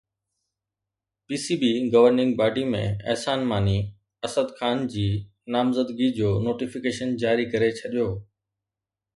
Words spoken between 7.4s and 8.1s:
ڪري ڇڏيو